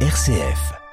RCF. 0.00 0.85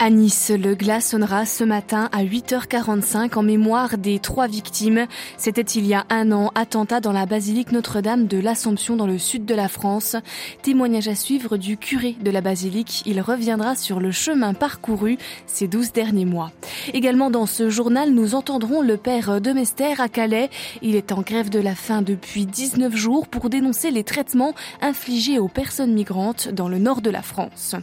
À 0.00 0.10
Nice, 0.10 0.52
le 0.56 0.76
glas 0.76 1.00
sonnera 1.00 1.44
ce 1.44 1.64
matin 1.64 2.08
à 2.12 2.22
8h45 2.22 3.36
en 3.36 3.42
mémoire 3.42 3.98
des 3.98 4.20
trois 4.20 4.46
victimes. 4.46 5.08
C'était 5.36 5.60
il 5.62 5.86
y 5.86 5.94
a 5.94 6.06
un 6.08 6.30
an, 6.30 6.52
attentat 6.54 7.00
dans 7.00 7.10
la 7.10 7.26
basilique 7.26 7.72
Notre-Dame 7.72 8.28
de 8.28 8.38
l'Assomption 8.38 8.94
dans 8.94 9.08
le 9.08 9.18
sud 9.18 9.44
de 9.44 9.56
la 9.56 9.66
France. 9.66 10.14
Témoignage 10.62 11.08
à 11.08 11.16
suivre 11.16 11.56
du 11.56 11.76
curé 11.76 12.14
de 12.20 12.30
la 12.30 12.40
basilique. 12.40 13.02
Il 13.06 13.20
reviendra 13.20 13.74
sur 13.74 13.98
le 13.98 14.12
chemin 14.12 14.54
parcouru 14.54 15.18
ces 15.46 15.66
douze 15.66 15.90
derniers 15.90 16.24
mois. 16.24 16.52
Également 16.94 17.28
dans 17.28 17.46
ce 17.46 17.68
journal, 17.68 18.12
nous 18.12 18.36
entendrons 18.36 18.82
le 18.82 18.98
père 18.98 19.40
de 19.40 19.50
Mester 19.50 19.94
à 20.00 20.08
Calais. 20.08 20.48
Il 20.80 20.94
est 20.94 21.10
en 21.10 21.22
grève 21.22 21.50
de 21.50 21.58
la 21.58 21.74
faim 21.74 22.02
depuis 22.02 22.46
19 22.46 22.94
jours 22.94 23.26
pour 23.26 23.50
dénoncer 23.50 23.90
les 23.90 24.04
traitements 24.04 24.54
infligés 24.80 25.40
aux 25.40 25.48
personnes 25.48 25.92
migrantes 25.92 26.50
dans 26.50 26.68
le 26.68 26.78
nord 26.78 27.00
de 27.00 27.10
la 27.10 27.22
France. 27.22 27.74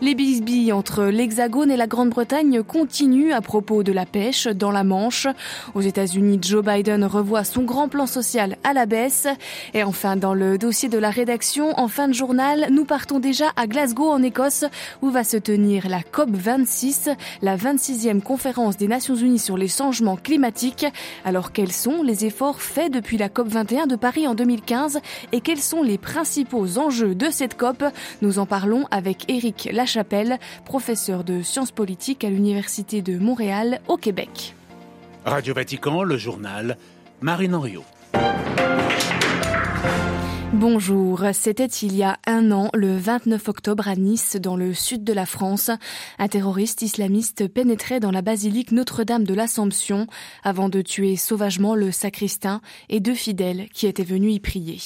Les 0.00 0.16
bisbilles 0.16 0.72
entre 0.72 1.04
l'Hexagone 1.04 1.59
et 1.68 1.76
la 1.76 1.86
Grande-Bretagne 1.86 2.62
continuent 2.62 3.32
à 3.32 3.42
propos 3.42 3.82
de 3.82 3.92
la 3.92 4.06
pêche 4.06 4.46
dans 4.46 4.70
la 4.70 4.82
Manche. 4.82 5.26
Aux 5.74 5.82
États-Unis, 5.82 6.38
Joe 6.40 6.64
Biden 6.64 7.04
revoit 7.04 7.44
son 7.44 7.64
grand 7.64 7.88
plan 7.88 8.06
social 8.06 8.56
à 8.64 8.72
la 8.72 8.86
baisse. 8.86 9.26
Et 9.74 9.82
enfin, 9.82 10.16
dans 10.16 10.32
le 10.32 10.56
dossier 10.56 10.88
de 10.88 10.96
la 10.96 11.10
rédaction, 11.10 11.78
en 11.78 11.88
fin 11.88 12.08
de 12.08 12.14
journal, 12.14 12.68
nous 12.70 12.86
partons 12.86 13.18
déjà 13.18 13.46
à 13.56 13.66
Glasgow 13.66 14.08
en 14.08 14.22
Écosse 14.22 14.64
où 15.02 15.10
va 15.10 15.22
se 15.22 15.36
tenir 15.36 15.88
la 15.88 16.02
COP 16.02 16.30
26, 16.30 17.10
la 17.42 17.58
26e 17.58 18.22
conférence 18.22 18.78
des 18.78 18.88
Nations 18.88 19.16
Unies 19.16 19.38
sur 19.38 19.58
les 19.58 19.68
changements 19.68 20.16
climatiques. 20.16 20.86
Alors 21.26 21.52
quels 21.52 21.72
sont 21.72 22.02
les 22.02 22.24
efforts 22.24 22.62
faits 22.62 22.92
depuis 22.92 23.18
la 23.18 23.28
COP 23.28 23.48
21 23.48 23.86
de 23.86 23.96
Paris 23.96 24.26
en 24.26 24.34
2015 24.34 25.00
et 25.32 25.42
quels 25.42 25.58
sont 25.58 25.82
les 25.82 25.98
principaux 25.98 26.78
enjeux 26.78 27.14
de 27.14 27.28
cette 27.30 27.58
COP? 27.58 27.84
Nous 28.22 28.38
en 28.38 28.46
parlons 28.46 28.86
avec 28.90 29.28
Éric 29.28 29.68
Lachapelle, 29.72 30.38
professeur 30.64 31.22
de 31.22 31.42
sciences 31.50 31.72
politiques 31.72 32.22
à 32.22 32.30
l'Université 32.30 33.02
de 33.02 33.18
Montréal 33.18 33.80
au 33.88 33.96
Québec. 33.96 34.54
Radio 35.24 35.52
Vatican, 35.52 36.04
le 36.04 36.16
journal, 36.16 36.78
Marine 37.20 37.54
Henriot. 37.54 37.84
Bonjour, 40.60 41.24
c'était 41.32 41.64
il 41.64 41.96
y 41.96 42.02
a 42.02 42.18
un 42.26 42.52
an, 42.52 42.68
le 42.74 42.94
29 42.94 43.48
octobre 43.48 43.88
à 43.88 43.96
Nice, 43.96 44.36
dans 44.36 44.56
le 44.56 44.74
sud 44.74 45.04
de 45.04 45.14
la 45.14 45.24
France. 45.24 45.70
Un 46.18 46.28
terroriste 46.28 46.82
islamiste 46.82 47.48
pénétrait 47.48 47.98
dans 47.98 48.10
la 48.10 48.20
basilique 48.20 48.70
Notre-Dame 48.70 49.24
de 49.24 49.32
l'Assomption 49.32 50.06
avant 50.44 50.68
de 50.68 50.82
tuer 50.82 51.16
sauvagement 51.16 51.74
le 51.74 51.90
sacristain 51.90 52.60
et 52.90 53.00
deux 53.00 53.14
fidèles 53.14 53.70
qui 53.72 53.86
étaient 53.86 54.04
venus 54.04 54.34
y 54.34 54.38
prier. 54.38 54.76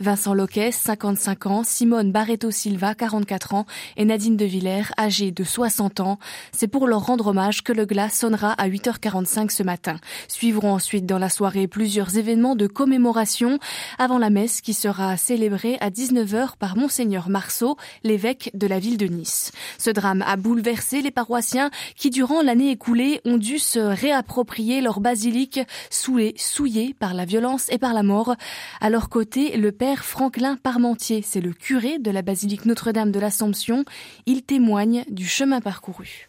Vincent 0.00 0.34
Loquet, 0.34 0.70
55 0.70 1.46
ans, 1.46 1.64
Simone 1.64 2.12
Barreto 2.12 2.50
Silva, 2.50 2.94
44 2.94 3.54
ans 3.54 3.64
et 3.96 4.04
Nadine 4.04 4.36
de 4.36 4.44
Villers, 4.44 4.92
âgée 4.98 5.30
de 5.30 5.44
60 5.44 6.00
ans. 6.00 6.18
C'est 6.52 6.68
pour 6.68 6.86
leur 6.86 7.06
rendre 7.06 7.28
hommage 7.28 7.64
que 7.64 7.72
le 7.72 7.86
glas 7.86 8.10
sonnera 8.10 8.52
à 8.52 8.68
8h45 8.68 9.48
ce 9.48 9.62
matin. 9.62 9.96
Suivront 10.28 10.74
ensuite 10.74 11.06
dans 11.06 11.18
la 11.18 11.30
soirée 11.30 11.68
plusieurs 11.68 12.18
événements 12.18 12.54
de 12.54 12.66
commémoration 12.66 13.58
avant 13.98 14.18
la 14.18 14.28
messe 14.28 14.60
qui 14.60 14.74
sera 14.74 15.16
célébré 15.22 15.76
à 15.80 15.90
19h 15.90 16.58
par 16.58 16.76
Monseigneur 16.76 17.28
Marceau, 17.28 17.76
l'évêque 18.02 18.50
de 18.54 18.66
la 18.66 18.80
ville 18.80 18.98
de 18.98 19.06
Nice. 19.06 19.52
Ce 19.78 19.90
drame 19.90 20.22
a 20.26 20.36
bouleversé 20.36 21.00
les 21.00 21.12
paroissiens 21.12 21.70
qui, 21.96 22.10
durant 22.10 22.42
l'année 22.42 22.72
écoulée, 22.72 23.20
ont 23.24 23.38
dû 23.38 23.58
se 23.58 23.78
réapproprier 23.78 24.80
leur 24.80 24.98
basilique 24.98 25.60
souillée, 25.90 26.34
souillée 26.36 26.94
par 26.98 27.14
la 27.14 27.24
violence 27.24 27.72
et 27.72 27.78
par 27.78 27.94
la 27.94 28.02
mort. 28.02 28.34
À 28.80 28.90
leur 28.90 29.08
côté, 29.08 29.56
le 29.56 29.70
père 29.70 30.04
Franklin 30.04 30.56
Parmentier, 30.56 31.22
c'est 31.22 31.40
le 31.40 31.52
curé 31.52 32.00
de 32.00 32.10
la 32.10 32.22
basilique 32.22 32.66
Notre-Dame 32.66 33.12
de 33.12 33.20
l'Assomption. 33.20 33.84
Il 34.26 34.42
témoigne 34.42 35.04
du 35.08 35.24
chemin 35.24 35.60
parcouru. 35.60 36.28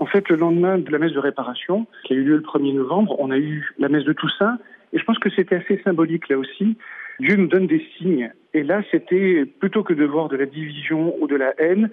En 0.00 0.06
fait, 0.06 0.28
le 0.28 0.36
lendemain 0.36 0.78
de 0.78 0.90
la 0.90 0.98
messe 0.98 1.12
de 1.12 1.18
réparation, 1.18 1.86
qui 2.04 2.12
a 2.12 2.16
eu 2.16 2.24
lieu 2.24 2.36
le 2.36 2.42
1er 2.42 2.74
novembre, 2.74 3.16
on 3.18 3.30
a 3.30 3.38
eu 3.38 3.74
la 3.78 3.88
messe 3.88 4.04
de 4.04 4.12
Toussaint. 4.12 4.58
Et 4.92 4.98
je 4.98 5.04
pense 5.04 5.18
que 5.18 5.30
c'était 5.30 5.56
assez 5.56 5.80
symbolique 5.82 6.28
là 6.28 6.38
aussi. 6.38 6.76
Dieu 7.20 7.36
nous 7.36 7.48
donne 7.48 7.66
des 7.66 7.84
signes. 7.96 8.32
Et 8.54 8.62
là, 8.62 8.82
c'était 8.90 9.44
plutôt 9.44 9.82
que 9.82 9.92
de 9.92 10.04
voir 10.04 10.28
de 10.28 10.36
la 10.36 10.46
division 10.46 11.14
ou 11.20 11.26
de 11.26 11.36
la 11.36 11.52
haine, 11.58 11.90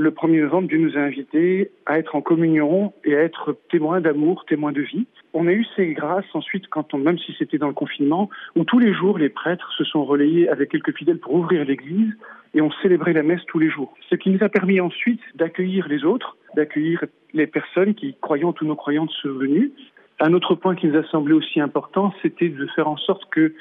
le 0.00 0.12
1er 0.12 0.42
novembre, 0.42 0.68
Dieu 0.68 0.78
nous 0.78 0.96
a 0.96 1.00
invités 1.00 1.72
à 1.84 1.98
être 1.98 2.14
en 2.14 2.20
communion 2.20 2.92
et 3.04 3.16
à 3.16 3.20
être 3.20 3.56
témoins 3.68 4.00
d'amour, 4.00 4.44
témoins 4.46 4.70
de 4.70 4.82
vie. 4.82 5.08
On 5.34 5.48
a 5.48 5.52
eu 5.52 5.66
ces 5.74 5.92
grâces 5.92 6.24
ensuite, 6.34 6.68
quand 6.68 6.94
on, 6.94 6.98
même 6.98 7.18
si 7.18 7.34
c'était 7.36 7.58
dans 7.58 7.66
le 7.66 7.74
confinement, 7.74 8.30
où 8.54 8.62
tous 8.62 8.78
les 8.78 8.94
jours 8.94 9.18
les 9.18 9.28
prêtres 9.28 9.72
se 9.76 9.82
sont 9.82 10.04
relayés 10.04 10.48
avec 10.48 10.70
quelques 10.70 10.96
fidèles 10.96 11.18
pour 11.18 11.34
ouvrir 11.34 11.64
l'église 11.64 12.12
et 12.54 12.60
on 12.60 12.70
célébrait 12.80 13.12
la 13.12 13.24
messe 13.24 13.44
tous 13.48 13.58
les 13.58 13.70
jours. 13.70 13.92
Ce 14.08 14.14
qui 14.14 14.30
nous 14.30 14.42
a 14.44 14.48
permis 14.48 14.78
ensuite 14.78 15.20
d'accueillir 15.34 15.88
les 15.88 16.04
autres, 16.04 16.36
d'accueillir 16.54 17.04
les 17.34 17.48
personnes 17.48 17.94
qui, 17.94 18.14
croyantes 18.20 18.60
ou 18.60 18.66
non 18.66 18.76
croyantes, 18.76 19.10
sont 19.20 19.30
venues. 19.30 19.72
Un 20.20 20.32
autre 20.32 20.54
point 20.54 20.76
qui 20.76 20.86
nous 20.86 20.96
a 20.96 21.02
semblé 21.08 21.34
aussi 21.34 21.60
important, 21.60 22.14
c'était 22.22 22.50
de 22.50 22.66
faire 22.76 22.86
en 22.86 22.96
sorte 22.96 23.28
que 23.30 23.52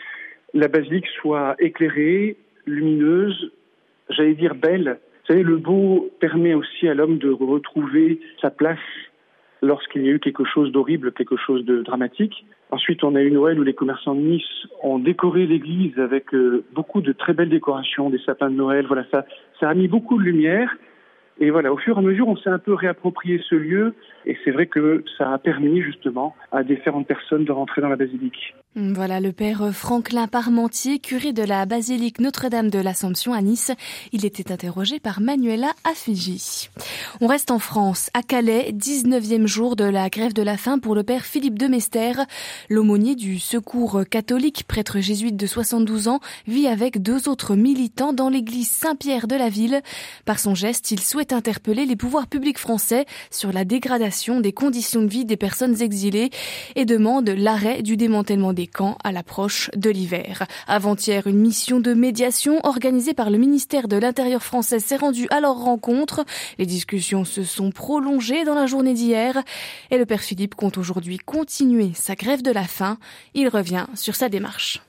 la 0.54 0.68
basilique 0.68 1.08
soit 1.22 1.56
éclairée, 1.60 2.38
lumineuse, 2.66 3.52
j'allais 4.10 4.36
dire 4.36 4.56
belle. 4.56 5.00
Vous 5.22 5.34
savez, 5.34 5.44
le 5.44 5.58
beau 5.58 6.10
permet 6.20 6.54
aussi 6.54 6.88
à 6.88 6.94
l'homme 6.94 7.18
de 7.18 7.30
retrouver 7.30 8.20
sa 8.42 8.50
place 8.50 8.80
lorsqu'il 9.62 10.06
y 10.06 10.10
a 10.10 10.12
eu 10.12 10.20
quelque 10.20 10.46
chose 10.46 10.72
d'horrible, 10.72 11.12
quelque 11.12 11.36
chose 11.36 11.66
de 11.66 11.82
dramatique. 11.82 12.46
Ensuite, 12.70 13.04
on 13.04 13.16
a 13.16 13.22
eu 13.22 13.32
Noël 13.32 13.60
où 13.60 13.64
les 13.64 13.74
commerçants 13.74 14.16
de 14.16 14.22
Nice 14.22 14.68
ont 14.84 15.00
décoré 15.00 15.46
l'église 15.46 15.98
avec 16.00 16.34
euh, 16.34 16.64
beaucoup 16.74 17.02
de 17.02 17.14
très 17.14 17.34
belles 17.34 17.50
décorations, 17.50 18.10
des 18.10 18.20
sapins 18.20 18.50
de 18.50 18.56
Noël. 18.56 18.86
Voilà, 18.88 19.06
ça, 19.12 19.26
ça 19.60 19.70
a 19.70 19.74
mis 19.74 19.88
beaucoup 19.88 20.18
de 20.18 20.24
lumière. 20.24 20.76
Et 21.40 21.52
voilà, 21.52 21.72
au 21.72 21.78
fur 21.78 21.96
et 21.96 22.00
à 22.00 22.02
mesure, 22.02 22.28
on 22.28 22.36
s'est 22.36 22.50
un 22.50 22.58
peu 22.58 22.74
réapproprié 22.74 23.40
ce 23.48 23.54
lieu, 23.54 23.94
et 24.26 24.36
c'est 24.44 24.52
vrai 24.52 24.66
que 24.66 25.04
ça 25.18 25.34
a 25.34 25.38
permis 25.38 25.82
justement 25.82 26.36
à 26.52 26.64
différentes 26.64 27.08
personnes 27.08 27.46
de 27.46 27.52
rentrer 27.52 27.82
dans 27.82 27.90
la 27.90 27.96
basilique. 27.96 28.56
Voilà 28.80 29.20
le 29.20 29.32
père 29.32 29.74
Franklin 29.74 30.28
Parmentier, 30.28 31.00
curé 31.00 31.34
de 31.34 31.42
la 31.42 31.66
basilique 31.66 32.20
Notre-Dame 32.20 32.70
de 32.70 32.78
l'Assomption 32.78 33.34
à 33.34 33.42
Nice. 33.42 33.72
Il 34.12 34.24
était 34.24 34.52
interrogé 34.52 35.00
par 35.00 35.20
Manuela 35.20 35.74
Affigi. 35.84 36.70
On 37.20 37.26
reste 37.26 37.50
en 37.50 37.58
France, 37.58 38.12
à 38.14 38.22
Calais, 38.22 38.72
19e 38.74 39.48
jour 39.48 39.76
de 39.76 39.84
la 39.84 40.10
grève 40.10 40.34
de 40.34 40.44
la 40.44 40.58
faim 40.58 40.78
pour 40.78 40.94
le 40.94 41.02
père 41.02 41.26
Philippe 41.26 41.58
de 41.58 41.66
Mester. 41.66 42.12
L'aumônier 42.70 43.16
du 43.16 43.40
secours 43.40 44.02
catholique, 44.12 44.66
prêtre 44.68 45.00
jésuite 45.00 45.38
de 45.38 45.48
72 45.48 46.08
ans, 46.08 46.20
vit 46.46 46.68
avec 46.68 47.02
deux 47.02 47.28
autres 47.28 47.56
militants 47.56 48.14
dans 48.14 48.30
l'église 48.30 48.70
Saint-Pierre 48.70 49.26
de 49.26 49.36
la 49.36 49.50
ville. 49.50 49.82
Par 50.24 50.38
son 50.38 50.54
geste, 50.54 50.92
il 50.92 51.00
souhaite 51.00 51.34
interpeller 51.34 51.88
les 51.88 51.96
pouvoirs 51.96 52.28
publics 52.28 52.60
français 52.60 53.08
sur 53.32 53.52
la 53.52 53.66
dégradation 53.66 54.40
des 54.40 54.54
conditions 54.54 55.02
de 55.02 55.10
vie 55.10 55.26
des 55.26 55.36
personnes 55.36 55.82
exilées 55.82 56.30
et 56.76 56.86
demande 56.86 57.28
l'arrêt 57.30 57.82
du 57.82 57.98
démantèlement 57.98 58.54
des 58.54 58.67
camps 58.68 58.98
à 59.04 59.12
l'approche 59.12 59.72
de 59.76 59.90
l'hiver. 59.90 60.44
Avant-hier, 60.68 61.26
une 61.26 61.40
mission 61.40 61.80
de 61.80 61.94
médiation 61.94 62.60
organisée 62.64 63.14
par 63.14 63.30
le 63.30 63.38
ministère 63.38 63.88
de 63.88 63.98
l'Intérieur 63.98 64.44
français 64.44 64.80
s'est 64.80 64.98
rendue 64.98 65.28
à 65.32 65.40
leur 65.40 65.56
rencontre. 65.56 66.24
Les 66.60 66.66
discussions 66.66 67.26
se 67.26 67.44
sont 67.44 67.72
prolongées 67.72 68.44
dans 68.44 68.56
la 68.56 68.68
journée 68.68 68.94
d'hier 68.94 69.42
et 69.92 69.98
le 69.98 70.06
père 70.06 70.22
Philippe 70.22 70.56
compte 70.56 70.78
aujourd'hui 70.78 71.18
continuer 71.18 71.92
sa 71.94 72.16
grève 72.16 72.44
de 72.44 72.52
la 72.52 72.64
faim. 72.64 72.98
Il 73.34 73.48
revient 73.48 73.86
sur 73.96 74.16
sa 74.16 74.30
démarche. 74.30 74.82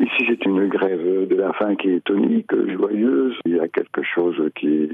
Ici, 0.00 0.24
c'est 0.26 0.46
une 0.46 0.66
grève 0.68 1.28
de 1.28 1.36
la 1.36 1.52
faim 1.52 1.74
qui 1.74 1.90
est 1.90 2.04
tonique, 2.04 2.50
joyeuse. 2.72 3.34
Il 3.44 3.56
y 3.56 3.60
a 3.60 3.68
quelque 3.68 4.02
chose 4.02 4.40
qui, 4.56 4.88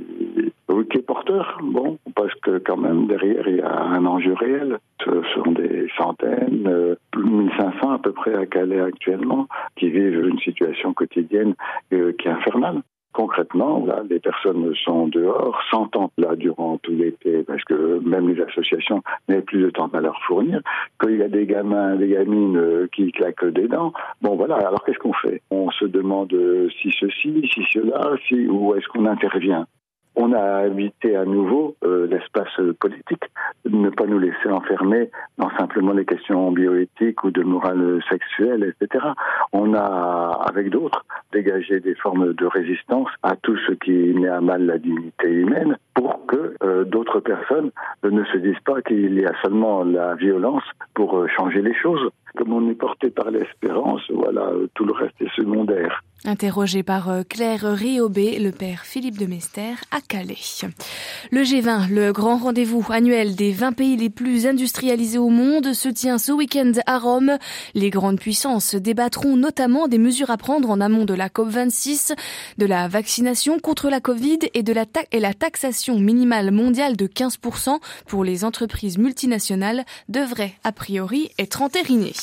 qui 0.91 0.99
est 0.99 1.07
porteur. 1.07 1.61
Bon, 1.63 1.99
parce 2.17 2.35
que 2.43 2.59
quand 2.59 2.77
même, 2.77 3.07
derrière, 3.07 3.47
il 3.47 3.59
y 3.59 3.61
a 3.61 3.83
un 3.83 4.05
enjeu 4.05 4.35
réel. 4.35 4.79
Ce 5.05 5.11
sont 5.35 5.53
des 5.53 5.87
centaines, 5.97 6.97
plus 7.57 7.65
de 7.65 7.71
1500 7.71 7.93
à 7.93 7.99
peu 7.99 8.13
près 8.13 8.35
à 8.35 8.47
Calais 8.47 8.81
actuellement, 8.81 9.47
qui 9.77 9.91
vivent 9.91 10.27
une 10.27 10.39
situation 10.39 10.93
quotidienne 10.93 11.55
euh, 11.93 12.13
qui 12.19 12.29
est 12.29 12.31
infernale 12.31 12.83
concrètement, 13.13 13.87
les 14.11 14.21
personnes 14.21 14.75
sont 14.85 15.09
dehors, 15.09 15.59
sans 15.71 15.87
temps 15.87 16.11
là 16.19 16.37
durant 16.37 16.77
tout 16.77 16.93
l'été, 16.93 17.45
parce 17.45 17.65
que 17.65 17.99
même 18.07 18.29
les 18.29 18.43
associations 18.43 19.03
n'avaient 19.27 19.41
plus 19.41 19.63
de 19.63 19.71
temps 19.71 19.89
à 19.95 20.01
leur 20.03 20.21
fournir. 20.27 20.61
Qu'il 21.01 21.17
y 21.17 21.23
a 21.23 21.29
des 21.29 21.47
gamins, 21.47 21.97
des 21.97 22.09
gamines 22.09 22.59
euh, 22.59 22.89
qui 22.95 23.11
claquent 23.13 23.47
des 23.47 23.69
dents. 23.69 23.95
Bon, 24.21 24.37
voilà. 24.37 24.57
Alors 24.57 24.85
qu'est-ce 24.85 24.99
qu'on 24.99 25.15
fait? 25.15 25.41
On 25.51 25.71
se 25.71 25.87
demande 25.87 26.37
si 26.83 26.93
ceci, 27.01 27.49
si 27.55 27.63
cela, 27.73 28.19
si 28.29 28.47
où 28.49 28.75
est-ce 28.75 28.87
qu'on 28.89 29.07
intervient? 29.07 29.67
On 30.17 30.33
a 30.33 30.65
invité 30.65 31.15
à 31.15 31.25
nouveau 31.25 31.77
euh, 31.85 32.07
l'espace 32.07 32.61
politique, 32.81 33.25
ne 33.67 33.91
pas 33.91 34.07
nous 34.07 34.19
laisser 34.19 34.49
enfermer 34.51 35.11
dans 35.39 35.51
simplement 35.59 35.93
les 35.93 36.07
questions 36.07 36.51
bioéthiques 36.53 37.23
ou 37.23 37.31
de 37.31 37.43
morale 37.43 38.01
sexuelle, 38.11 38.75
etc. 38.81 39.05
On 39.53 39.75
a, 39.75 40.41
avec 40.49 40.71
d'autres, 40.71 41.05
dégagé 41.33 41.81
des 41.81 41.95
formes 41.95 42.33
de 42.33 42.47
résistance 42.47 43.09
à 43.23 43.37
tout 43.37 43.57
ce 43.67 43.73
qui 43.73 43.93
met 44.15 44.29
à 44.29 44.41
mal 44.41 44.65
la 44.65 44.79
dignité 44.79 45.29
humaine. 45.29 45.77
pour 45.95 46.27
que 46.27 46.55
euh, 46.63 46.85
d'autres 46.85 47.21
personnes 47.21 47.71
ne 48.03 48.25
se 48.25 48.37
disent 48.39 48.61
pas 48.65 48.83
qu'il 48.83 49.19
y 49.19 49.25
a 49.25 49.33
seulement 49.43 49.85
la 49.85 50.15
violence 50.15 50.65
pour 50.95 51.19
euh, 51.19 51.27
changer 51.29 51.63
les 51.63 51.75
choses. 51.75 52.11
Comme 52.37 52.53
on 52.53 52.69
est 52.69 52.75
porté 52.75 53.11
par 53.11 53.31
l'espérance, 53.31 54.03
voilà, 54.11 54.51
tout 54.75 54.85
le 54.85 54.93
reste 54.93 55.21
est 55.21 55.35
secondaire. 55.35 56.03
Interrogé 56.27 56.83
par 56.83 57.09
euh, 57.09 57.23
Claire 57.23 57.63
Riobé, 57.63 58.41
le 58.41 58.51
père 58.51 58.83
Philippe 58.85 59.17
de 59.17 59.27
Mester 59.27 59.75
à 59.93 60.01
Calais. 60.01 60.37
Le 61.31 61.43
G20, 61.43 61.89
le 61.89 62.13
grand 62.13 62.37
rendez-vous 62.37 62.85
annuel 62.91 63.37
des 63.37 63.53
20 63.53 63.73
pays 63.73 63.97
les 63.97 64.11
plus 64.11 64.47
industrialisés 64.47 65.19
au 65.19 65.29
monde, 65.29 65.73
se 65.73 65.89
tient 65.89 66.19
ce 66.19 66.33
week-end 66.33 66.73
à 66.87 66.99
Rome. 66.99 67.39
Les 67.75 67.91
grandes 67.91 68.19
puissances 68.19 68.75
débattront 68.75 69.37
notamment 69.37 69.87
des 69.87 69.99
mesures 69.99 70.31
à 70.31 70.37
prendre 70.37 70.69
en 70.69 70.81
amont 70.81 71.05
de 71.05 71.15
la 71.15 71.29
COP26, 71.29 72.17
de 72.59 72.67
la 72.67 72.89
vaccination 72.89 73.61
contre 73.61 73.89
la 73.89 74.01
Covid 74.01 74.41
et 74.53 74.65
de 74.65 74.73
la, 74.73 74.85
la 75.13 75.35
taxation 75.35 75.99
minimale 76.01 76.51
mondiale 76.51 76.97
de 76.97 77.07
15% 77.07 77.79
pour 78.09 78.25
les 78.25 78.45
entreprises 78.45 78.99
multinationales 78.99 79.85
devrait 80.09 80.55
a 80.65 80.73
priori 80.73 81.31
être 81.39 81.63
entérinée. 81.63 82.15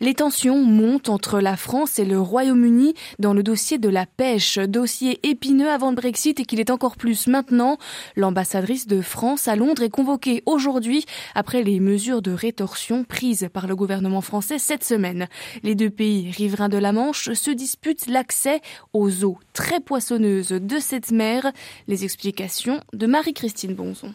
Les 0.00 0.14
tensions 0.14 0.64
montent 0.64 1.10
entre 1.10 1.40
la 1.40 1.58
France 1.58 1.98
et 1.98 2.06
le 2.06 2.18
Royaume-Uni 2.18 2.94
dans 3.18 3.34
le 3.34 3.42
dossier 3.42 3.78
de 3.78 3.88
la 3.88 4.06
pêche, 4.06 4.58
dossier 4.58 5.18
épineux 5.28 5.70
avant 5.70 5.90
le 5.90 5.96
Brexit 5.96 6.38
et 6.40 6.44
qu'il 6.44 6.60
est 6.60 6.70
encore 6.70 6.96
plus 6.96 7.26
maintenant. 7.26 7.78
L'ambassadrice 8.16 8.86
de 8.86 9.00
France 9.00 9.48
à 9.48 9.56
Londres 9.56 9.82
est 9.82 9.90
convoquée 9.90 10.42
aujourd'hui 10.46 11.04
après 11.34 11.62
les 11.62 11.80
mesures 11.80 12.22
de 12.22 12.30
rétorsion 12.30 13.04
prises 13.04 13.48
par 13.52 13.66
le 13.66 13.76
gouvernement 13.76 14.20
français 14.20 14.58
cette 14.58 14.84
semaine. 14.84 15.28
Les 15.62 15.74
deux 15.74 15.90
pays 15.90 16.30
riverains 16.30 16.68
de 16.68 16.78
la 16.78 16.92
Manche 16.92 17.32
se 17.32 17.50
disputent 17.50 18.06
l'accès 18.06 18.60
aux 18.92 19.24
eaux 19.24 19.38
très 19.52 19.80
poissonneuses 19.80 20.48
de 20.48 20.78
cette 20.78 21.10
mer. 21.10 21.50
Les 21.86 22.04
explications 22.04 22.80
de 22.92 23.06
Marie-Christine 23.06 23.74
Bonzon. 23.74 24.14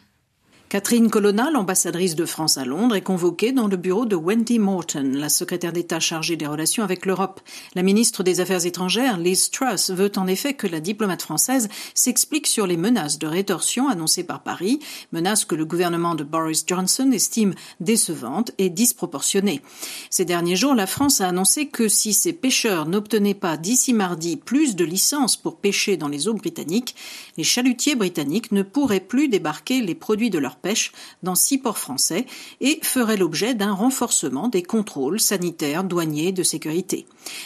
Catherine 0.74 1.12
Colonna, 1.12 1.52
l'ambassadrice 1.52 2.16
de 2.16 2.26
France 2.26 2.58
à 2.58 2.66
Londres, 2.66 2.96
est 2.96 3.02
convoquée 3.02 3.52
dans 3.52 3.68
le 3.68 3.78
bureau 3.78 4.08
de 4.08 4.16
Wendy 4.16 4.58
Morton, 4.58 5.12
la 5.14 5.30
secrétaire 5.30 5.72
d'État 5.72 6.00
chargée 6.00 6.36
des 6.36 6.48
relations 6.48 6.84
avec 6.84 7.06
l'Europe. 7.06 7.42
La 7.76 7.84
ministre 7.84 8.24
des 8.24 8.40
Affaires 8.40 8.66
étrangères, 8.66 9.20
Liz 9.20 9.52
Truss, 9.52 9.92
veut 9.92 10.12
en 10.16 10.26
effet 10.26 10.56
que 10.56 10.66
la 10.66 10.80
diplomate 10.80 11.22
française 11.22 11.70
s'explique 11.94 12.48
sur 12.48 12.66
les 12.66 12.76
menaces 12.76 13.20
de 13.20 13.28
rétorsion 13.28 13.88
annoncées 13.88 14.24
par 14.24 14.42
Paris, 14.42 14.80
menaces 15.12 15.46
que 15.46 15.54
le 15.54 15.66
gouvernement 15.66 16.16
de 16.16 16.24
Boris 16.24 16.64
Johnson 16.66 17.12
estime 17.12 17.54
décevantes 17.80 18.50
et 18.58 18.72
disproportionnées. 18.72 19.62
Ces 20.10 20.26
derniers 20.26 20.56
jours, 20.56 20.74
la 20.74 20.88
France 20.88 21.22
a 21.22 21.28
annoncé 21.28 21.68
que 21.68 21.88
si 21.88 22.14
ses 22.14 22.34
pêcheurs 22.34 22.88
n'obtenaient 22.88 23.36
pas 23.36 23.58
d'ici 23.58 23.94
mardi 23.94 24.38
plus 24.38 24.76
de 24.76 24.86
licences 24.86 25.38
pour 25.38 25.58
pêcher 25.58 25.98
dans 25.98 26.08
les 26.08 26.28
eaux 26.28 26.34
britanniques, 26.34 26.96
les 27.38 27.44
chalutiers 27.44 27.94
britanniques 27.94 28.52
ne 28.52 28.64
pourraient 28.64 29.00
plus 29.00 29.28
débarquer 29.28 29.80
les 29.80 29.94
produits 29.94 30.32
de 30.32 30.40
leur 30.40 30.58
pêche 30.64 30.94
dans 31.22 31.36
six 31.36 31.60
ports 31.60 31.78
français 31.78 32.26
et 32.62 32.80
ferait 32.82 33.18
l'objet 33.18 33.54
d'un 33.54 33.74
renforcement 33.74 34.48
des 34.48 34.64
contrôles 34.64 35.20
sanitaires, 35.20 35.84
douaniers, 35.84 36.32
de 36.32 36.42
sécurité. 36.42 37.06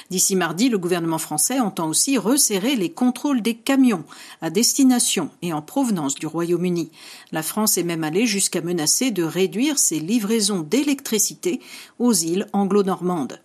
D'ici 0.10 0.38
mardi, 0.38 0.70
le 0.70 0.78
gouvernement 0.78 1.18
français 1.18 1.60
entend 1.60 1.90
aussi 1.90 2.18
resserrer 2.18 2.78
les 2.78 2.92
contrôles 2.92 3.42
des 3.42 3.56
camions 3.56 4.06
à 4.42 4.50
destination 4.50 5.30
et 5.42 5.52
en 5.52 5.62
provenance 5.62 6.16
du 6.16 6.28
Royaume-Uni. 6.28 6.92
La 7.32 7.44
France 7.44 7.78
est 7.78 7.84
même 7.84 8.04
allée 8.04 8.28
jusqu'à 8.28 8.62
menacer 8.62 9.12
de 9.12 9.24
réduire 9.24 9.80
ses 9.80 10.00
livraisons 10.00 10.62
d'électricité 10.62 11.60
aux 12.00 12.14
îles 12.14 12.48
anglo-normandes. 12.54 13.40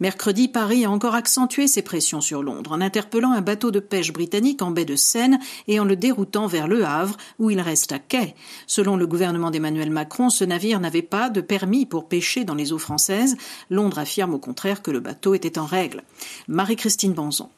Mercredi, 0.00 0.48
Paris 0.48 0.84
a 0.84 0.90
encore 0.90 1.14
accentué 1.14 1.66
ses 1.66 1.82
pressions 1.82 2.20
sur 2.20 2.42
Londres 2.42 2.72
en 2.72 2.80
interpellant 2.80 3.32
un 3.32 3.40
bateau 3.40 3.70
de 3.70 3.80
pêche 3.80 4.12
britannique 4.12 4.62
en 4.62 4.70
baie 4.70 4.84
de 4.84 4.96
Seine 4.96 5.38
et 5.68 5.80
en 5.80 5.84
le 5.84 5.96
déroutant 5.96 6.46
vers 6.46 6.68
Le 6.68 6.84
Havre, 6.84 7.16
où 7.38 7.50
il 7.50 7.60
reste 7.60 7.92
à 7.92 7.98
quai. 7.98 8.34
Selon 8.66 8.96
le 8.96 9.06
gouvernement 9.06 9.50
d'Emmanuel 9.50 9.90
Macron, 9.90 10.30
ce 10.30 10.44
navire 10.44 10.80
n'avait 10.80 11.02
pas 11.02 11.30
de 11.30 11.40
permis 11.40 11.86
pour 11.86 12.08
pêcher 12.08 12.44
dans 12.44 12.54
les 12.54 12.72
eaux 12.72 12.78
françaises. 12.78 13.36
Londres 13.70 13.98
affirme 13.98 14.34
au 14.34 14.38
contraire 14.38 14.82
que 14.82 14.90
le 14.90 15.00
bateau 15.00 15.34
était 15.34 15.58
en 15.58 15.66
règle. 15.66 16.02
Marie-Christine 16.48 17.12
Banzon 17.12 17.48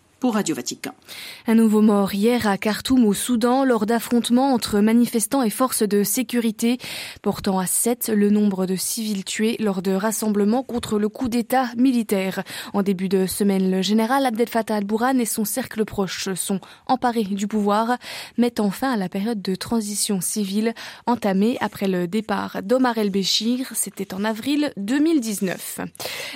Un 1.47 1.55
nouveau 1.55 1.81
mort 1.81 2.13
hier 2.13 2.49
à 2.49 2.59
Khartoum 2.59 3.05
au 3.05 3.15
Soudan 3.15 3.65
lors 3.65 3.87
d'affrontements 3.87 4.53
entre 4.53 4.81
manifestants 4.81 5.45
et 5.45 5.51
forces 5.51 5.85
de 5.85 6.03
sécurité, 6.03 6.79
portant 7.23 7.61
à 7.61 7.67
sept 7.67 8.09
le 8.09 8.29
nombre 8.29 8.67
de 8.67 8.75
civils 8.75 9.25
tués 9.25 9.57
lors 9.61 9.81
de 9.81 9.93
rassemblements 9.93 10.65
contre 10.65 10.99
le 10.99 11.09
coup 11.09 11.29
d'État 11.29 11.67
militaire. 11.77 12.43
En 12.73 12.83
début 12.83 13.09
de 13.09 13.27
semaine, 13.27 13.71
le 13.71 13.81
général 13.81 14.27
Abdel 14.27 14.49
Fattah 14.49 14.75
al-Bourhan 14.75 15.19
et 15.21 15.25
son 15.25 15.45
cercle 15.45 15.85
proche 15.85 16.35
sont 16.35 16.59
emparés 16.89 17.23
du 17.23 17.47
pouvoir, 17.47 17.97
mettant 18.39 18.73
fin 18.73 18.91
à 18.91 18.97
la 18.97 19.09
période 19.09 19.41
de 19.41 19.55
transition 19.55 20.21
civile 20.21 20.75
entamée 21.07 21.59
après 21.61 21.87
le 21.87 22.09
départ 22.09 22.59
d'Omar 22.65 22.99
el-Béchir. 22.99 23.69
C'était 23.73 24.13
en 24.13 24.25
avril 24.25 24.73
2019. 24.79 25.79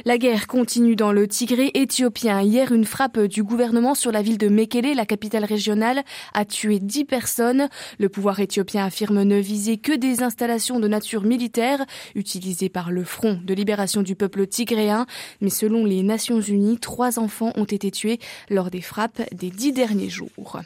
La 0.05 0.19
guerre 0.19 0.47
continue 0.47 0.95
dans 0.95 1.11
le 1.11 1.27
Tigré 1.27 1.73
éthiopien. 1.75 2.41
Hier, 2.43 2.71
une 2.71 2.85
frappe 2.85 3.19
du 3.19 3.43
gouvernement 3.43 3.72
sur 3.95 4.13
la 4.13 4.23
ville 4.23 4.39
de 4.39 4.49
Mekele, 4.49 4.95
la 4.95 5.07
capitale 5.07 5.45
régionale, 5.45 6.03
a 6.35 6.45
tué 6.45 6.79
dix 6.79 7.05
personnes. 7.05 7.69
Le 7.99 8.09
pouvoir 8.09 8.39
éthiopien 8.41 8.85
affirme 8.85 9.23
ne 9.23 9.37
viser 9.39 9.79
que 9.79 9.93
des 9.93 10.23
installations 10.23 10.79
de 10.79 10.89
nature 10.89 11.23
militaire 11.23 11.85
utilisées 12.15 12.69
par 12.69 12.91
le 12.91 13.03
Front 13.05 13.41
de 13.43 13.55
libération 13.55 14.03
du 14.03 14.15
peuple 14.15 14.47
tigréen. 14.47 15.07
Mais 15.41 15.51
selon 15.51 15.85
les 15.85 16.03
Nations 16.03 16.41
Unies, 16.41 16.79
trois 16.79 17.19
enfants 17.19 17.53
ont 17.57 17.65
été 17.65 17.91
tués 17.91 18.19
lors 18.51 18.71
des 18.71 18.83
frappes 18.83 19.23
des 19.33 19.51
dix 19.51 19.73
derniers 19.73 20.11
jours. 20.11 20.61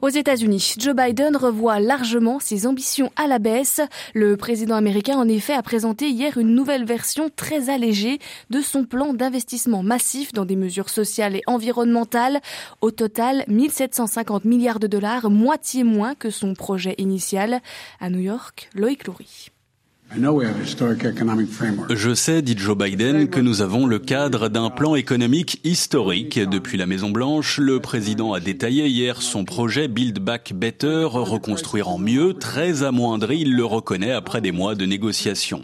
Aux 0.00 0.08
États-Unis, 0.08 0.74
Joe 0.78 0.94
Biden 0.94 1.36
revoit 1.36 1.78
largement 1.78 2.40
ses 2.40 2.66
ambitions 2.66 3.12
à 3.16 3.26
la 3.26 3.38
baisse. 3.38 3.80
Le 4.14 4.36
président 4.36 4.76
américain, 4.76 5.16
en 5.16 5.28
effet, 5.28 5.52
a 5.52 5.62
présenté 5.62 6.08
hier 6.08 6.38
une 6.38 6.54
nouvelle 6.54 6.84
version 6.84 7.30
très 7.34 7.68
allégée 7.68 8.18
de 8.50 8.60
son 8.60 8.84
plan 8.84 9.12
d'investissement 9.12 9.82
massif 9.82 10.32
dans 10.32 10.44
des 10.44 10.56
mesures 10.56 10.88
sociales 10.88 11.36
et 11.36 11.42
environnementales. 11.46 12.40
Au 12.80 12.90
total, 12.90 13.44
1750 13.48 14.44
milliards 14.44 14.80
de 14.80 14.86
dollars, 14.86 15.30
moitié 15.30 15.84
moins 15.84 16.14
que 16.14 16.30
son 16.30 16.54
projet 16.54 16.94
initial. 16.98 17.60
À 18.00 18.10
New 18.10 18.20
York, 18.20 18.70
Loïc 18.74 19.06
Loury. 19.06 19.50
Je 21.90 22.14
sais, 22.14 22.40
dit 22.40 22.56
Joe 22.56 22.78
Biden, 22.78 23.28
que 23.28 23.40
nous 23.40 23.60
avons 23.60 23.86
le 23.86 23.98
cadre 23.98 24.48
d'un 24.48 24.70
plan 24.70 24.94
économique 24.94 25.60
historique. 25.64 26.38
Depuis 26.38 26.78
la 26.78 26.86
Maison-Blanche, 26.86 27.58
le 27.58 27.80
président 27.80 28.32
a 28.32 28.40
détaillé 28.40 28.86
hier 28.86 29.20
son 29.20 29.44
projet 29.44 29.88
Build 29.88 30.20
Back 30.20 30.52
Better, 30.54 31.08
reconstruire 31.10 31.88
en 31.88 31.98
mieux, 31.98 32.34
très 32.34 32.82
amoindri, 32.82 33.40
il 33.40 33.56
le 33.56 33.64
reconnaît 33.64 34.12
après 34.12 34.40
des 34.40 34.52
mois 34.52 34.74
de 34.74 34.86
négociations. 34.86 35.62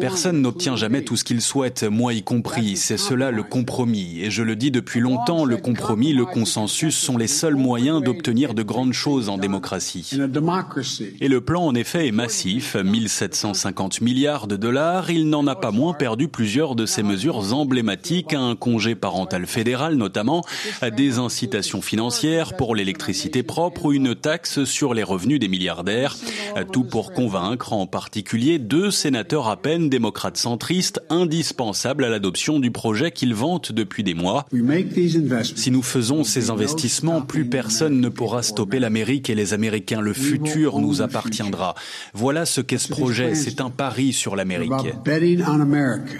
Personne 0.00 0.42
n'obtient 0.42 0.76
jamais 0.76 1.02
tout 1.02 1.16
ce 1.16 1.24
qu'il 1.24 1.40
souhaite, 1.40 1.84
moi 1.84 2.12
y 2.12 2.22
compris. 2.22 2.76
C'est 2.76 2.98
cela 2.98 3.30
le 3.30 3.42
compromis. 3.42 4.20
Et 4.22 4.30
je 4.30 4.42
le 4.42 4.56
dis 4.56 4.70
depuis 4.70 5.00
longtemps, 5.00 5.44
le 5.44 5.56
compromis, 5.56 6.12
le 6.12 6.26
consensus 6.26 6.96
sont 6.96 7.16
les 7.16 7.28
seuls 7.28 7.56
moyens 7.56 8.02
d'obtenir 8.02 8.54
de 8.54 8.62
grandes 8.62 8.92
choses 8.92 9.28
en 9.28 9.38
démocratie. 9.38 10.10
Et 11.20 11.28
le 11.28 11.40
plan, 11.40 11.64
en 11.64 11.74
effet, 11.74 12.06
est 12.06 12.12
massif. 12.12 12.76
750 13.20 14.00
milliards 14.00 14.46
de 14.46 14.56
dollars, 14.56 15.10
il 15.10 15.28
n'en 15.28 15.46
a 15.46 15.54
pas 15.54 15.72
moins 15.72 15.92
perdu 15.92 16.28
plusieurs 16.28 16.74
de 16.74 16.86
ses 16.86 17.02
mesures 17.02 17.52
emblématiques, 17.52 18.32
un 18.32 18.56
congé 18.56 18.94
parental 18.94 19.46
fédéral 19.46 19.96
notamment, 19.96 20.42
des 20.96 21.18
incitations 21.18 21.82
financières 21.82 22.56
pour 22.56 22.74
l'électricité 22.74 23.42
propre 23.42 23.84
ou 23.84 23.92
une 23.92 24.14
taxe 24.14 24.64
sur 24.64 24.94
les 24.94 25.02
revenus 25.02 25.38
des 25.38 25.48
milliardaires, 25.48 26.16
tout 26.72 26.84
pour 26.84 27.12
convaincre 27.12 27.74
en 27.74 27.86
particulier 27.86 28.58
deux 28.58 28.90
sénateurs 28.90 29.48
à 29.48 29.58
peine 29.58 29.90
démocrates 29.90 30.38
centristes 30.38 31.02
indispensables 31.10 32.04
à 32.04 32.08
l'adoption 32.08 32.58
du 32.58 32.70
projet 32.70 33.10
qu'ils 33.10 33.34
vantent 33.34 33.70
depuis 33.70 34.02
des 34.02 34.14
mois. 34.14 34.46
Si 35.42 35.70
nous 35.70 35.82
faisons 35.82 36.24
ces 36.24 36.48
investissements, 36.48 37.20
plus 37.20 37.44
personne 37.44 38.00
ne 38.00 38.08
pourra 38.08 38.42
stopper 38.42 38.78
l'Amérique 38.78 39.28
et 39.28 39.34
les 39.34 39.52
Américains. 39.52 40.00
Le 40.00 40.14
futur 40.14 40.78
nous 40.78 41.02
appartiendra. 41.02 41.74
Voilà 42.14 42.46
ce 42.46 42.62
qu'est 42.62 42.78
ce 42.78 42.88
projet 42.88 43.09
c'est 43.34 43.60
un 43.60 43.70
pari 43.70 44.12
sur 44.12 44.36
l'Amérique. 44.36 44.72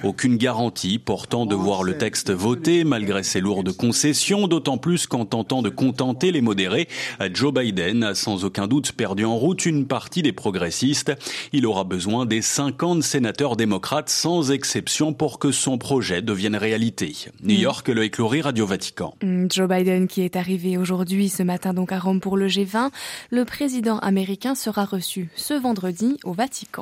Aucune 0.03 0.37
garantie 0.37 0.99
portant 0.99 1.47
de 1.47 1.55
voir 1.55 1.83
le 1.83 1.97
texte 1.99 2.31
voté 2.31 2.85
malgré 2.85 3.23
ses 3.23 3.41
lourdes 3.41 3.73
concessions, 3.73 4.49
d'autant 4.49 4.79
plus 4.79 5.07
qu'en 5.07 5.25
tentant 5.25 5.63
de 5.63 5.69
contenter 5.69 6.33
les 6.33 6.41
modérés, 6.41 6.89
Joe 7.33 7.53
Biden 7.53 8.05
a 8.05 8.15
sans 8.15 8.45
aucun 8.45 8.67
doute 8.67 8.93
perdu 8.93 9.25
en 9.25 9.37
route 9.37 9.67
une 9.67 9.87
partie 9.87 10.23
des 10.23 10.33
progressistes. 10.33 11.13
Il 11.53 11.67
aura 11.67 11.85
besoin 11.85 12.27
des 12.27 12.43
50 12.43 13.03
sénateurs 13.03 13.57
démocrates 13.57 14.11
sans 14.11 14.51
exception 14.51 15.13
pour 15.13 15.39
que 15.39 15.53
son 15.53 15.79
projet 15.79 16.23
devienne 16.23 16.57
réalité. 16.57 17.15
New 17.43 17.57
mm. 17.57 17.61
York, 17.61 17.89
le 17.89 18.05
écloré 18.05 18.41
Radio 18.41 18.67
Vatican. 18.67 19.15
Mm, 19.23 19.47
Joe 19.51 19.69
Biden 19.69 20.09
qui 20.09 20.23
est 20.23 20.37
arrivé 20.37 20.77
aujourd'hui 20.77 21.29
ce 21.29 21.43
matin 21.43 21.75
donc 21.75 21.93
à 21.93 21.99
Rome 21.99 22.21
pour 22.21 22.37
le 22.37 22.49
G20, 22.49 22.91
le 23.31 23.45
président 23.45 23.99
américain 23.99 24.55
sera 24.55 24.85
reçu 24.85 25.29
ce 25.37 25.55
vendredi 25.55 26.19
au 26.25 26.33
Vatican. 26.33 26.80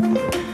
Thank 0.00 0.34
you. 0.34 0.47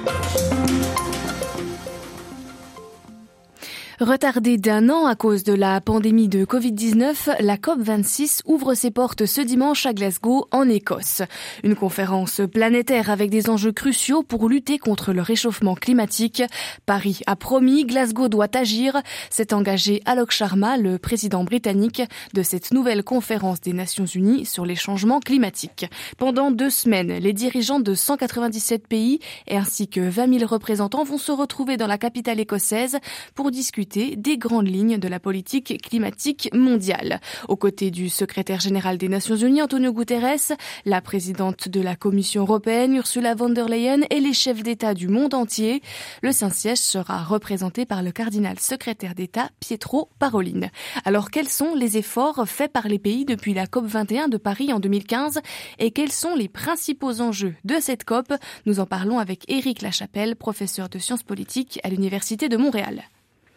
Retardée 4.04 4.58
d'un 4.58 4.90
an 4.90 5.06
à 5.06 5.14
cause 5.14 5.44
de 5.44 5.54
la 5.54 5.80
pandémie 5.80 6.28
de 6.28 6.44
Covid-19, 6.44 7.40
la 7.40 7.56
COP26 7.56 8.42
ouvre 8.44 8.74
ses 8.74 8.90
portes 8.90 9.24
ce 9.24 9.40
dimanche 9.40 9.86
à 9.86 9.94
Glasgow, 9.94 10.46
en 10.50 10.68
Écosse. 10.68 11.22
Une 11.62 11.74
conférence 11.74 12.42
planétaire 12.52 13.08
avec 13.08 13.30
des 13.30 13.48
enjeux 13.48 13.72
cruciaux 13.72 14.22
pour 14.22 14.46
lutter 14.50 14.76
contre 14.76 15.14
le 15.14 15.22
réchauffement 15.22 15.74
climatique. 15.74 16.42
Paris 16.84 17.20
a 17.26 17.34
promis, 17.34 17.86
Glasgow 17.86 18.28
doit 18.28 18.54
agir. 18.54 19.00
s'est 19.30 19.54
engagé 19.54 20.02
Alok 20.04 20.32
Sharma, 20.32 20.76
le 20.76 20.98
président 20.98 21.42
britannique 21.42 22.02
de 22.34 22.42
cette 22.42 22.74
nouvelle 22.74 23.04
conférence 23.04 23.62
des 23.62 23.72
Nations 23.72 24.04
Unies 24.04 24.44
sur 24.44 24.66
les 24.66 24.76
changements 24.76 25.20
climatiques. 25.20 25.86
Pendant 26.18 26.50
deux 26.50 26.68
semaines, 26.68 27.16
les 27.16 27.32
dirigeants 27.32 27.80
de 27.80 27.94
197 27.94 28.86
pays 28.86 29.20
ainsi 29.50 29.88
que 29.88 30.00
20 30.00 30.40
000 30.40 30.46
représentants 30.46 31.04
vont 31.04 31.16
se 31.16 31.32
retrouver 31.32 31.78
dans 31.78 31.86
la 31.86 31.96
capitale 31.96 32.38
écossaise 32.38 32.98
pour 33.34 33.50
discuter 33.50 33.93
des 33.94 34.38
grandes 34.38 34.68
lignes 34.68 34.98
de 34.98 35.08
la 35.08 35.20
politique 35.20 35.80
climatique 35.82 36.50
mondiale. 36.52 37.20
Aux 37.48 37.56
côtés 37.56 37.90
du 37.90 38.08
secrétaire 38.08 38.60
général 38.60 38.98
des 38.98 39.08
Nations 39.08 39.36
Unies, 39.36 39.62
Antonio 39.62 39.92
Guterres, 39.92 40.56
la 40.84 41.00
présidente 41.00 41.68
de 41.68 41.80
la 41.80 41.96
Commission 41.96 42.42
européenne, 42.42 42.94
Ursula 42.94 43.34
von 43.34 43.50
der 43.50 43.68
Leyen, 43.68 44.02
et 44.10 44.20
les 44.20 44.32
chefs 44.32 44.62
d'État 44.62 44.94
du 44.94 45.08
monde 45.08 45.34
entier, 45.34 45.82
le 46.22 46.32
Saint-Siège 46.32 46.78
sera 46.78 47.22
représenté 47.22 47.86
par 47.86 48.02
le 48.02 48.10
cardinal 48.10 48.58
secrétaire 48.58 49.14
d'État, 49.14 49.50
Pietro 49.60 50.08
Parolin. 50.18 50.68
Alors, 51.04 51.30
quels 51.30 51.48
sont 51.48 51.74
les 51.74 51.96
efforts 51.96 52.48
faits 52.48 52.72
par 52.72 52.88
les 52.88 52.98
pays 52.98 53.24
depuis 53.24 53.54
la 53.54 53.66
COP21 53.66 54.28
de 54.28 54.36
Paris 54.36 54.72
en 54.72 54.80
2015 54.80 55.40
et 55.78 55.90
quels 55.90 56.12
sont 56.12 56.34
les 56.34 56.48
principaux 56.48 57.20
enjeux 57.20 57.54
de 57.64 57.76
cette 57.80 58.04
COP? 58.04 58.32
Nous 58.66 58.80
en 58.80 58.86
parlons 58.86 59.18
avec 59.18 59.44
Éric 59.48 59.82
Lachapelle, 59.82 60.36
professeur 60.36 60.88
de 60.88 60.98
sciences 60.98 61.22
politiques 61.22 61.80
à 61.84 61.88
l'Université 61.88 62.48
de 62.48 62.56
Montréal. 62.56 63.04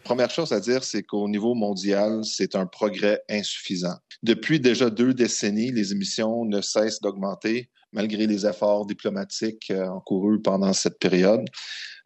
Première 0.08 0.30
chose 0.30 0.52
à 0.52 0.60
dire, 0.60 0.84
c'est 0.84 1.02
qu'au 1.02 1.28
niveau 1.28 1.54
mondial, 1.54 2.24
c'est 2.24 2.56
un 2.56 2.64
progrès 2.64 3.22
insuffisant. 3.28 3.98
Depuis 4.22 4.58
déjà 4.58 4.88
deux 4.88 5.12
décennies, 5.12 5.70
les 5.70 5.92
émissions 5.92 6.46
ne 6.46 6.62
cessent 6.62 7.02
d'augmenter 7.02 7.68
malgré 7.92 8.26
les 8.26 8.46
efforts 8.46 8.86
diplomatiques 8.86 9.70
euh, 9.70 9.86
encourus 9.86 10.40
pendant 10.40 10.72
cette 10.72 10.98
période. 10.98 11.44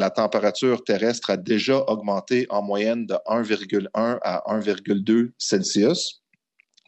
La 0.01 0.11
température 0.11 0.83
terrestre 0.83 1.31
a 1.31 1.37
déjà 1.37 1.79
augmenté 1.89 2.49
en 2.51 2.61
moyenne 2.61 3.07
de 3.07 3.15
1,1 3.29 3.87
à 3.95 4.43
1,2 4.53 5.31
Celsius 5.39 6.22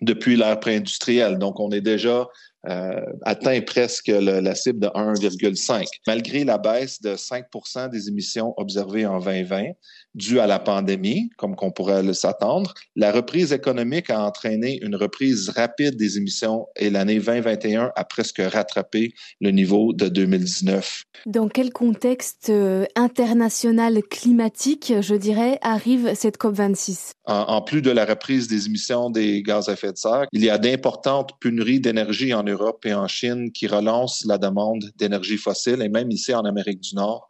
depuis 0.01 0.37
l'ère 0.37 0.59
pré-industrielle. 0.61 1.39
Donc, 1.39 1.61
on 1.61 1.71
est 1.71 1.81
déjà 1.81 2.27
euh, 2.67 3.01
atteint 3.23 3.61
presque 3.61 4.09
la 4.09 4.55
cible 4.55 4.81
de 4.81 4.87
1,5. 4.89 5.87
Malgré 6.07 6.45
la 6.45 6.57
baisse 6.57 7.01
de 7.03 7.15
5 7.15 7.45
des 7.93 8.09
émissions 8.09 8.55
observées 8.57 9.05
en 9.05 9.19
2020, 9.19 9.73
due 10.15 10.41
à 10.41 10.47
la 10.47 10.59
pandémie, 10.59 11.29
comme 11.37 11.57
qu'on 11.57 11.73
pourrait 11.73 12.15
s'attendre, 12.15 12.73
la 12.97 13.13
reprise 13.13 13.53
économique 13.53 14.09
a 14.09 14.25
entraîné 14.25 14.79
une 14.83 14.97
reprise 14.97 15.51
rapide 15.51 15.97
des 15.97 16.17
émissions 16.17 16.67
et 16.77 16.89
l'année 16.89 17.19
2021 17.19 17.93
a 17.95 18.05
presque 18.05 18.41
rattrapé 18.41 19.13
le 19.43 19.51
niveau 19.51 19.93
de 19.93 20.09
2019. 20.09 21.05
Dans 21.27 21.49
quel 21.49 21.71
contexte 21.71 22.49
euh, 22.49 22.87
international 22.97 24.03
climatique, 24.03 24.95
je 25.01 25.15
dirais, 25.15 25.59
arrive 25.61 26.15
cette 26.15 26.39
COP26 26.39 27.13
en, 27.27 27.35
en, 27.35 27.63
plus 27.63 27.83
de 27.83 27.91
la 27.91 28.05
reprise 28.05 28.49
des 28.49 28.67
émissions 28.67 29.11
des 29.11 29.43
gaz 29.43 29.69
à 29.69 29.73
effet 29.73 29.94
il 30.33 30.45
y 30.45 30.51
a 30.51 30.59
d'importantes 30.59 31.33
pénuries 31.41 31.81
d'énergie 31.81 32.35
en 32.35 32.43
Europe 32.43 32.85
et 32.87 32.95
en 32.95 33.09
Chine 33.09 33.53
qui 33.53 33.67
relancent 33.67 34.25
la 34.27 34.39
demande 34.39 34.85
d'énergie 34.97 35.37
fossile 35.37 35.83
et 35.83 35.89
même 35.89 36.11
ici 36.11 36.35
en 36.35 36.45
Amérique 36.45 36.81
du 36.81 36.95
Nord 36.95 37.29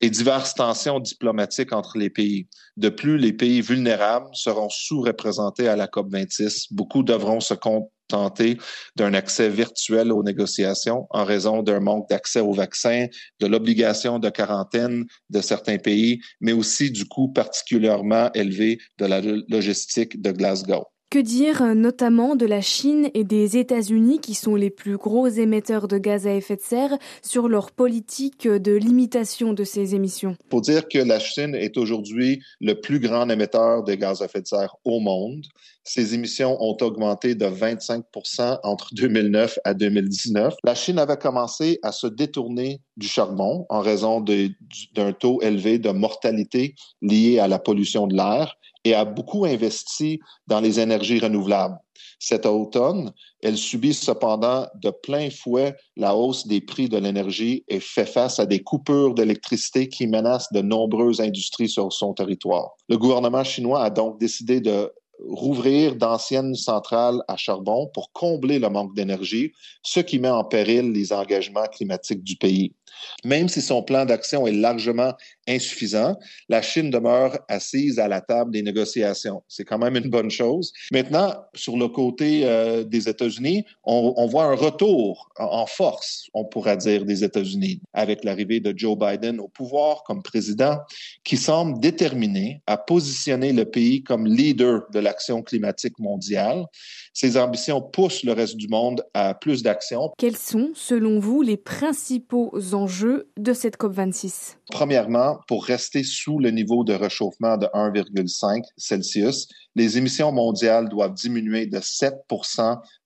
et 0.00 0.10
diverses 0.10 0.54
tensions 0.54 0.98
diplomatiques 0.98 1.72
entre 1.72 1.98
les 1.98 2.10
pays. 2.10 2.46
De 2.76 2.88
plus, 2.88 3.18
les 3.18 3.32
pays 3.32 3.60
vulnérables 3.60 4.30
seront 4.32 4.70
sous-représentés 4.70 5.68
à 5.68 5.76
la 5.76 5.86
COP26. 5.86 6.68
Beaucoup 6.70 7.02
devront 7.02 7.40
se 7.40 7.54
contenter 7.54 8.56
d'un 8.96 9.14
accès 9.14 9.48
virtuel 9.48 10.10
aux 10.10 10.22
négociations 10.22 11.06
en 11.10 11.24
raison 11.24 11.62
d'un 11.62 11.80
manque 11.80 12.08
d'accès 12.08 12.40
aux 12.40 12.52
vaccins, 12.52 13.06
de 13.40 13.46
l'obligation 13.46 14.18
de 14.18 14.30
quarantaine 14.30 15.04
de 15.28 15.40
certains 15.40 15.78
pays, 15.78 16.20
mais 16.40 16.52
aussi 16.52 16.90
du 16.90 17.04
coût 17.04 17.28
particulièrement 17.28 18.32
élevé 18.32 18.78
de 18.98 19.06
la 19.06 19.20
logistique 19.20 20.20
de 20.20 20.32
Glasgow. 20.32 20.86
Que 21.10 21.18
dire 21.18 21.60
euh, 21.62 21.74
notamment 21.74 22.36
de 22.36 22.46
la 22.46 22.60
Chine 22.60 23.10
et 23.14 23.24
des 23.24 23.56
États-Unis 23.56 24.20
qui 24.20 24.34
sont 24.34 24.54
les 24.54 24.70
plus 24.70 24.96
gros 24.96 25.26
émetteurs 25.26 25.88
de 25.88 25.98
gaz 25.98 26.28
à 26.28 26.34
effet 26.36 26.54
de 26.54 26.60
serre 26.60 26.96
sur 27.20 27.48
leur 27.48 27.72
politique 27.72 28.46
de 28.46 28.72
limitation 28.76 29.52
de 29.52 29.64
ces 29.64 29.96
émissions? 29.96 30.36
Pour 30.50 30.60
dire 30.60 30.86
que 30.86 30.98
la 30.98 31.18
Chine 31.18 31.56
est 31.56 31.76
aujourd'hui 31.76 32.44
le 32.60 32.74
plus 32.74 33.00
grand 33.00 33.28
émetteur 33.28 33.82
de 33.82 33.94
gaz 33.94 34.22
à 34.22 34.26
effet 34.26 34.40
de 34.40 34.46
serre 34.46 34.76
au 34.84 35.00
monde. 35.00 35.46
Ses 35.84 36.14
émissions 36.14 36.62
ont 36.62 36.76
augmenté 36.82 37.34
de 37.34 37.46
25% 37.46 38.58
entre 38.62 38.88
2009 38.92 39.58
à 39.64 39.74
2019. 39.74 40.54
La 40.62 40.74
Chine 40.74 40.98
avait 40.98 41.16
commencé 41.16 41.78
à 41.82 41.92
se 41.92 42.06
détourner 42.06 42.80
du 42.96 43.08
charbon 43.08 43.66
en 43.70 43.80
raison 43.80 44.20
d'un 44.20 45.12
taux 45.12 45.40
élevé 45.40 45.78
de 45.78 45.90
mortalité 45.90 46.74
lié 47.00 47.38
à 47.38 47.48
la 47.48 47.58
pollution 47.58 48.06
de 48.06 48.14
l'air 48.14 48.54
et 48.84 48.94
a 48.94 49.04
beaucoup 49.04 49.44
investi 49.44 50.20
dans 50.46 50.60
les 50.60 50.80
énergies 50.80 51.18
renouvelables. 51.18 51.76
Cet 52.18 52.44
automne, 52.44 53.12
elle 53.42 53.56
subit 53.56 53.94
cependant 53.94 54.66
de 54.74 54.90
plein 54.90 55.30
fouet 55.30 55.74
la 55.96 56.14
hausse 56.14 56.46
des 56.46 56.60
prix 56.60 56.88
de 56.88 56.98
l'énergie 56.98 57.64
et 57.68 57.80
fait 57.80 58.06
face 58.06 58.38
à 58.38 58.46
des 58.46 58.62
coupures 58.62 59.14
d'électricité 59.14 59.88
qui 59.88 60.06
menacent 60.06 60.52
de 60.52 60.60
nombreuses 60.60 61.20
industries 61.20 61.70
sur 61.70 61.90
son 61.92 62.12
territoire. 62.12 62.72
Le 62.90 62.98
gouvernement 62.98 63.44
chinois 63.44 63.82
a 63.82 63.90
donc 63.90 64.20
décidé 64.20 64.60
de 64.60 64.92
rouvrir 65.28 65.96
d'anciennes 65.96 66.54
centrales 66.54 67.22
à 67.28 67.36
charbon 67.36 67.88
pour 67.92 68.12
combler 68.12 68.58
le 68.58 68.68
manque 68.68 68.94
d'énergie, 68.94 69.52
ce 69.82 70.00
qui 70.00 70.18
met 70.18 70.28
en 70.28 70.44
péril 70.44 70.92
les 70.92 71.12
engagements 71.12 71.66
climatiques 71.66 72.24
du 72.24 72.36
pays. 72.36 72.72
Même 73.24 73.48
si 73.48 73.60
son 73.62 73.82
plan 73.82 74.04
d'action 74.04 74.46
est 74.46 74.52
largement 74.52 75.12
insuffisant, 75.48 76.16
la 76.48 76.62
Chine 76.62 76.90
demeure 76.90 77.38
assise 77.48 77.98
à 77.98 78.08
la 78.08 78.20
table 78.20 78.52
des 78.52 78.62
négociations. 78.62 79.42
C'est 79.48 79.64
quand 79.64 79.78
même 79.78 79.96
une 79.96 80.10
bonne 80.10 80.30
chose. 80.30 80.72
Maintenant, 80.92 81.34
sur 81.54 81.76
le 81.76 81.88
côté 81.88 82.42
euh, 82.44 82.84
des 82.84 83.08
États-Unis, 83.08 83.64
on, 83.84 84.26
voit 84.26 84.44
un 84.44 84.54
retour 84.54 85.30
en 85.38 85.66
force, 85.66 86.28
on 86.34 86.44
pourrait 86.44 86.76
dire, 86.76 87.04
des 87.04 87.24
États-Unis, 87.24 87.80
avec 87.92 88.24
l'arrivée 88.24 88.60
de 88.60 88.72
Joe 88.76 88.96
Biden 88.96 89.40
au 89.40 89.48
pouvoir 89.48 90.02
comme 90.04 90.22
président, 90.22 90.78
qui 91.24 91.36
semble 91.36 91.80
déterminé 91.80 92.62
à 92.66 92.76
positionner 92.76 93.52
le 93.52 93.64
pays 93.64 94.02
comme 94.02 94.26
leader 94.26 94.82
de 94.92 95.00
l'action 95.10 95.42
climatique 95.42 95.98
mondiale. 95.98 96.64
Ses 97.12 97.36
ambitions 97.36 97.82
poussent 97.82 98.22
le 98.22 98.32
reste 98.32 98.56
du 98.56 98.68
monde 98.68 99.02
à 99.12 99.34
plus 99.34 99.64
d'action. 99.64 100.12
Quels 100.16 100.36
sont, 100.36 100.70
selon 100.74 101.18
vous, 101.18 101.42
les 101.42 101.56
principaux 101.56 102.52
enjeux 102.72 103.28
de 103.36 103.52
cette 103.52 103.76
COP26? 103.76 104.56
Premièrement, 104.70 105.40
pour 105.48 105.64
rester 105.64 106.04
sous 106.04 106.38
le 106.38 106.50
niveau 106.50 106.84
de 106.84 106.92
réchauffement 106.92 107.56
de 107.56 107.66
1,5 107.66 108.62
Celsius, 108.76 109.48
les 109.74 109.98
émissions 109.98 110.30
mondiales 110.30 110.88
doivent 110.88 111.14
diminuer 111.14 111.66
de 111.66 111.80
7 111.80 112.14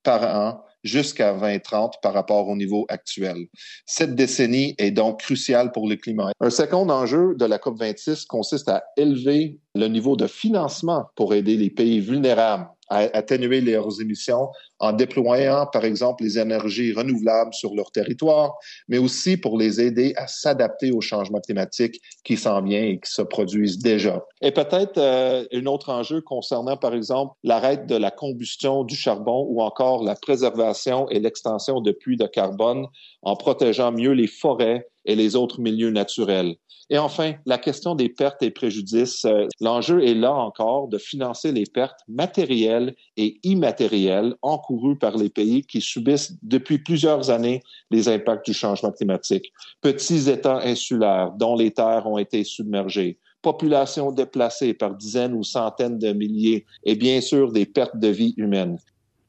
par 0.02 0.22
an 0.22 0.60
jusqu'à 0.82 1.32
2030 1.32 1.94
par 2.02 2.12
rapport 2.12 2.46
au 2.46 2.56
niveau 2.56 2.84
actuel. 2.88 3.46
Cette 3.86 4.14
décennie 4.14 4.74
est 4.76 4.90
donc 4.90 5.20
cruciale 5.20 5.72
pour 5.72 5.88
le 5.88 5.96
climat. 5.96 6.30
Un 6.40 6.50
second 6.50 6.88
enjeu 6.90 7.34
de 7.36 7.46
la 7.46 7.56
COP26 7.56 8.26
consiste 8.26 8.68
à 8.68 8.84
élever 8.98 9.58
le 9.74 9.88
niveau 9.88 10.16
de 10.16 10.26
financement 10.26 11.06
pour 11.16 11.34
aider 11.34 11.56
les 11.56 11.70
pays 11.70 12.00
vulnérables 12.00 12.68
à 12.88 12.98
atténuer 13.16 13.60
leurs 13.60 14.00
émissions 14.00 14.50
en 14.78 14.92
déployant, 14.92 15.66
par 15.72 15.84
exemple, 15.84 16.22
les 16.22 16.38
énergies 16.38 16.92
renouvelables 16.92 17.54
sur 17.54 17.74
leur 17.74 17.90
territoire, 17.90 18.54
mais 18.88 18.98
aussi 18.98 19.36
pour 19.36 19.58
les 19.58 19.80
aider 19.80 20.12
à 20.16 20.26
s'adapter 20.26 20.92
aux 20.92 21.00
changements 21.00 21.40
climatiques 21.40 22.00
qui 22.24 22.36
s'en 22.36 22.60
viennent 22.62 22.84
et 22.84 23.00
qui 23.00 23.10
se 23.10 23.22
produisent 23.22 23.78
déjà. 23.78 24.22
Et 24.42 24.50
peut-être 24.50 24.98
euh, 24.98 25.44
un 25.52 25.66
autre 25.66 25.90
enjeu 25.90 26.20
concernant, 26.20 26.76
par 26.76 26.94
exemple, 26.94 27.34
l'arrêt 27.42 27.78
de 27.78 27.96
la 27.96 28.10
combustion 28.10 28.84
du 28.84 28.94
charbon 28.94 29.46
ou 29.48 29.62
encore 29.62 30.04
la 30.04 30.14
préservation 30.14 31.08
et 31.08 31.20
l'extension 31.20 31.80
de 31.80 31.92
puits 31.92 32.18
de 32.18 32.26
carbone 32.26 32.86
en 33.22 33.36
protégeant 33.36 33.92
mieux 33.92 34.12
les 34.12 34.26
forêts 34.26 34.86
et 35.04 35.14
les 35.14 35.36
autres 35.36 35.60
milieux 35.60 35.90
naturels. 35.90 36.56
Et 36.90 36.98
enfin, 36.98 37.32
la 37.46 37.58
question 37.58 37.94
des 37.94 38.08
pertes 38.08 38.42
et 38.42 38.50
préjudices. 38.50 39.24
Euh, 39.24 39.46
l'enjeu 39.60 40.04
est 40.04 40.14
là 40.14 40.34
encore 40.34 40.88
de 40.88 40.98
financer 40.98 41.52
les 41.52 41.64
pertes 41.64 42.00
matérielles 42.08 42.94
et 43.16 43.40
immatérielles 43.42 44.34
encourues 44.42 44.98
par 44.98 45.16
les 45.16 45.30
pays 45.30 45.64
qui 45.64 45.80
subissent 45.80 46.36
depuis 46.42 46.78
plusieurs 46.78 47.30
années 47.30 47.62
les 47.90 48.08
impacts 48.08 48.46
du 48.46 48.52
changement 48.52 48.92
climatique. 48.92 49.52
Petits 49.80 50.28
États 50.28 50.60
insulaires 50.60 51.32
dont 51.32 51.56
les 51.56 51.70
terres 51.70 52.06
ont 52.06 52.18
été 52.18 52.44
submergées, 52.44 53.18
populations 53.40 54.12
déplacées 54.12 54.74
par 54.74 54.94
dizaines 54.94 55.34
ou 55.34 55.42
centaines 55.42 55.98
de 55.98 56.12
milliers 56.12 56.66
et 56.84 56.96
bien 56.96 57.20
sûr 57.20 57.52
des 57.52 57.66
pertes 57.66 57.98
de 57.98 58.08
vie 58.08 58.34
humaines. 58.36 58.78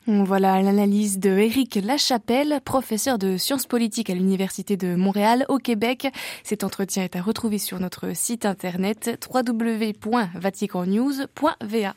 Voilà 0.08 0.62
l'analyse 0.62 1.18
de 1.18 1.32
Éric 1.32 1.80
Lachapelle, 1.84 2.60
professeur 2.64 3.18
de 3.18 3.38
sciences 3.38 3.66
politiques 3.66 4.12
à 4.12 4.14
l'Université 4.14 4.78
de 4.78 4.94
Montréal 4.94 5.48
au 5.50 5.58
Québec. 5.58 6.14
Cet 6.44 6.64
entretien 6.64 7.04
est 7.04 7.16
à 7.16 7.24
retrouver 7.24 7.58
sur 7.58 7.80
notre 7.80 8.16
site 8.16 8.46
internet 8.46 9.28
www.vaticannews.va. 9.34 11.96